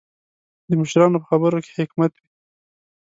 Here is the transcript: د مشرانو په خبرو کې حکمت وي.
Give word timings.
د 0.69 0.71
مشرانو 0.79 1.21
په 1.21 1.27
خبرو 1.31 1.63
کې 1.65 1.71
حکمت 1.79 2.11
وي. 2.21 2.27